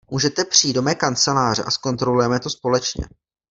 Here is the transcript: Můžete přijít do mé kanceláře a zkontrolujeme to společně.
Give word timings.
Můžete 0.11 0.45
přijít 0.45 0.73
do 0.73 0.81
mé 0.81 0.95
kanceláře 0.95 1.63
a 1.63 1.71
zkontrolujeme 1.71 2.39
to 2.39 2.49
společně. 2.49 3.05